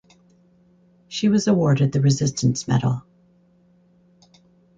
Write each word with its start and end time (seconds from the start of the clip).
She 1.09 1.29
was 1.29 1.45
awarded 1.47 1.91
the 1.91 2.01
Resistance 2.01 2.67
Medal. 2.67 3.03